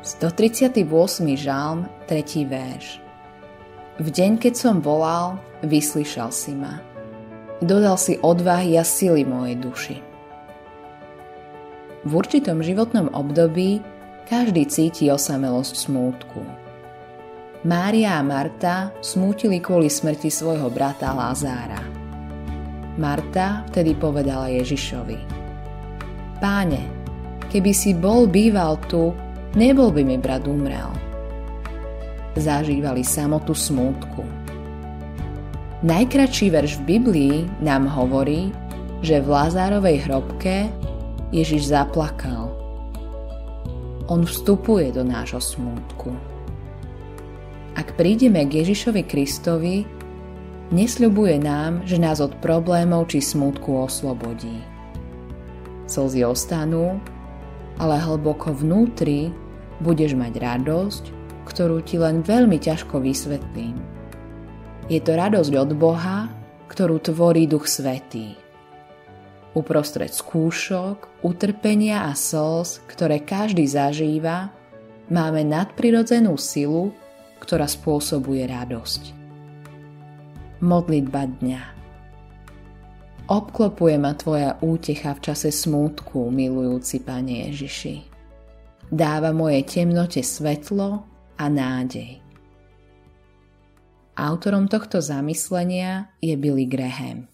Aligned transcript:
138. 0.00 0.80
žalm, 1.36 1.84
3. 2.08 2.48
verš. 2.48 3.04
V 4.00 4.08
deň, 4.08 4.40
keď 4.40 4.54
som 4.56 4.80
volal, 4.80 5.36
vyslyšal 5.60 6.32
si 6.32 6.56
ma. 6.56 6.80
Dodal 7.60 8.00
si 8.00 8.16
odvahy 8.16 8.80
a 8.80 8.84
sily 8.84 9.28
mojej 9.28 9.60
duši. 9.60 9.96
V 12.08 12.10
určitom 12.16 12.64
životnom 12.64 13.12
období 13.12 13.84
každý 14.24 14.64
cíti 14.72 15.12
osamelosť 15.12 15.74
smútku. 15.76 16.40
Mária 17.68 18.16
a 18.16 18.24
Marta 18.24 18.96
smútili 19.04 19.60
kvôli 19.60 19.92
smrti 19.92 20.32
svojho 20.32 20.72
brata 20.72 21.12
Lázára. 21.12 21.84
Marta 22.96 23.68
vtedy 23.68 23.92
povedala 24.00 24.48
Ježišovi 24.48 25.20
Páne, 26.40 26.88
keby 27.52 27.72
si 27.76 27.92
bol 27.92 28.24
býval 28.24 28.80
tu, 28.88 29.12
nebol 29.54 29.90
by 29.90 30.02
mi 30.06 30.16
brat 30.18 30.46
umrel. 30.46 30.90
Zažívali 32.38 33.02
samotu 33.02 33.54
smútku. 33.54 34.22
Najkračší 35.80 36.52
verš 36.52 36.76
v 36.80 36.86
Biblii 36.86 37.36
nám 37.64 37.88
hovorí, 37.88 38.52
že 39.00 39.18
v 39.24 39.32
Lázárovej 39.32 40.04
hrobke 40.04 40.68
Ježiš 41.32 41.72
zaplakal. 41.72 42.52
On 44.10 44.26
vstupuje 44.26 44.92
do 44.92 45.06
nášho 45.06 45.40
smútku. 45.40 46.12
Ak 47.78 47.96
prídeme 47.96 48.44
k 48.44 48.60
Ježišovi 48.60 49.02
Kristovi, 49.08 49.88
nesľubuje 50.68 51.40
nám, 51.40 51.86
že 51.88 51.96
nás 51.96 52.20
od 52.20 52.36
problémov 52.44 53.08
či 53.08 53.24
smútku 53.24 53.88
oslobodí. 53.88 54.60
Slzy 55.88 56.28
ostanú, 56.28 57.00
ale 57.80 57.96
hlboko 57.96 58.52
vnútri 58.52 59.32
budeš 59.80 60.12
mať 60.12 60.36
radosť, 60.36 61.04
ktorú 61.48 61.80
ti 61.80 61.96
len 61.96 62.20
veľmi 62.20 62.60
ťažko 62.60 63.00
vysvetlím. 63.00 63.80
Je 64.92 65.00
to 65.00 65.16
radosť 65.16 65.52
od 65.56 65.70
Boha, 65.80 66.28
ktorú 66.68 67.00
tvorí 67.00 67.48
Duch 67.48 67.64
Svetý. 67.64 68.36
Uprostred 69.56 70.12
skúšok, 70.12 71.24
utrpenia 71.24 72.06
a 72.06 72.14
slz, 72.14 72.84
ktoré 72.86 73.24
každý 73.24 73.66
zažíva, 73.66 74.52
máme 75.08 75.42
nadprirodzenú 75.42 76.36
silu, 76.38 76.92
ktorá 77.42 77.66
spôsobuje 77.66 78.44
radosť. 78.46 79.02
Modlitba 80.60 81.24
dňa 81.40 81.79
Obklopuje 83.30 83.94
ma 83.94 84.10
Tvoja 84.18 84.58
útecha 84.58 85.14
v 85.14 85.30
čase 85.30 85.54
smútku, 85.54 86.34
milujúci 86.34 86.98
Pane 86.98 87.46
Ježiši. 87.46 88.02
Dáva 88.90 89.30
moje 89.30 89.62
temnote 89.62 90.18
svetlo 90.18 91.06
a 91.38 91.44
nádej. 91.46 92.18
Autorom 94.18 94.66
tohto 94.66 94.98
zamyslenia 94.98 96.10
je 96.18 96.34
Billy 96.34 96.66
Graham. 96.66 97.30